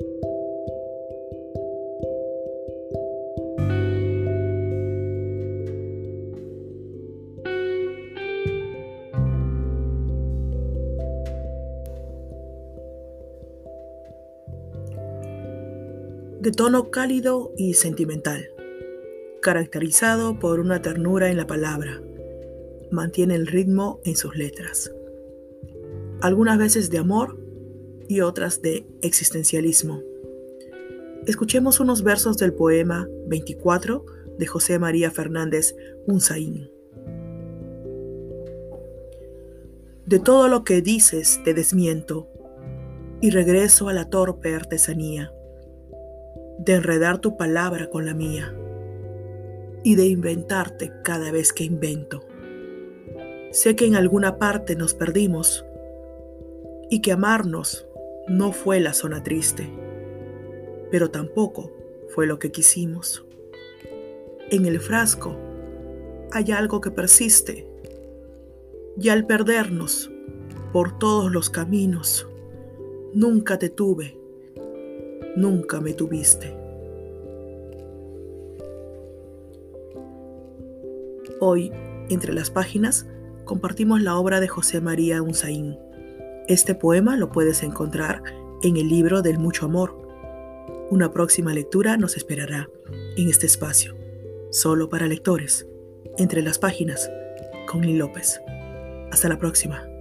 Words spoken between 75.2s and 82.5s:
nunca me tuviste. Hoy, entre las